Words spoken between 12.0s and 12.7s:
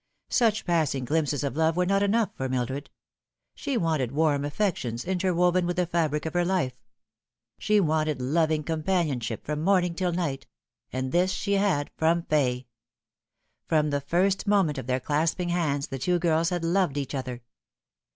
Fay.